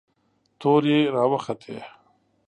تورې 0.59 0.99
را 1.13 1.23
وختې. 1.31 1.77